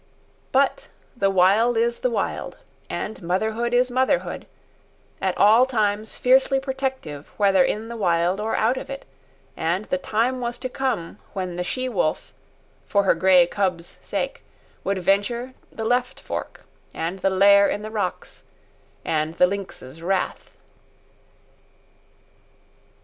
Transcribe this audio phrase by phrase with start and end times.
[0.51, 2.57] But the Wild is the Wild,
[2.89, 4.47] and motherhood is motherhood,
[5.21, 9.05] at all times fiercely protective whether in the Wild or out of it;
[9.55, 12.33] and the time was to come when the she wolf,
[12.87, 14.41] for her grey cub's sake,
[14.83, 16.65] would venture the left fork,
[16.95, 18.43] and the lair in the rocks,
[19.05, 20.57] and the lynx's wrath.